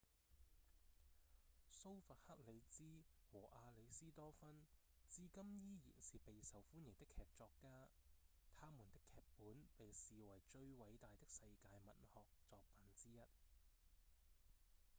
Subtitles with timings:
[1.79, 4.65] 蘇弗克里茲和亞里斯多芬
[5.07, 7.87] 至今依然是備受歡迎的劇作家
[8.55, 13.21] 他們的劇本被視為最偉大的世界文學作品之一